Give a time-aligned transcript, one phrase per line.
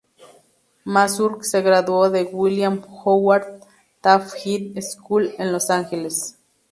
[0.83, 3.59] Mazur se graduó de William Howard
[4.01, 6.39] Taft High School en Los Ángeles.